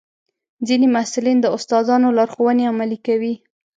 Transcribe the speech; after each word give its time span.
ځینې 0.67 0.87
محصلین 0.95 1.37
د 1.41 1.45
استادانو 1.55 2.07
لارښوونې 2.17 2.63
عملي 2.71 2.99
کوي. 3.07 3.33